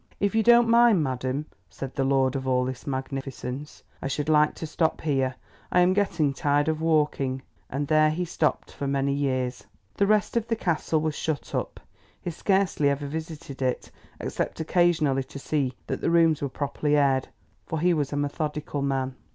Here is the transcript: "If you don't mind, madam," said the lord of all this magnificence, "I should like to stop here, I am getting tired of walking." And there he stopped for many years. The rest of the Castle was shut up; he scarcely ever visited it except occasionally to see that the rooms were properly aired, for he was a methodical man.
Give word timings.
"If 0.19 0.33
you 0.33 0.41
don't 0.41 0.67
mind, 0.67 1.03
madam," 1.03 1.45
said 1.69 1.93
the 1.93 2.03
lord 2.03 2.35
of 2.35 2.47
all 2.47 2.65
this 2.65 2.87
magnificence, 2.87 3.83
"I 4.01 4.07
should 4.07 4.29
like 4.29 4.55
to 4.55 4.65
stop 4.65 5.01
here, 5.01 5.35
I 5.71 5.81
am 5.81 5.93
getting 5.93 6.33
tired 6.33 6.67
of 6.67 6.81
walking." 6.81 7.43
And 7.69 7.87
there 7.87 8.09
he 8.09 8.25
stopped 8.25 8.71
for 8.71 8.87
many 8.87 9.13
years. 9.13 9.67
The 9.97 10.07
rest 10.07 10.35
of 10.35 10.47
the 10.47 10.55
Castle 10.55 11.01
was 11.01 11.13
shut 11.13 11.53
up; 11.53 11.79
he 12.19 12.31
scarcely 12.31 12.89
ever 12.89 13.05
visited 13.05 13.61
it 13.61 13.91
except 14.19 14.59
occasionally 14.59 15.23
to 15.25 15.37
see 15.37 15.75
that 15.85 16.01
the 16.01 16.09
rooms 16.09 16.41
were 16.41 16.49
properly 16.49 16.97
aired, 16.97 17.27
for 17.67 17.79
he 17.79 17.93
was 17.93 18.11
a 18.11 18.17
methodical 18.17 18.81
man. 18.81 19.13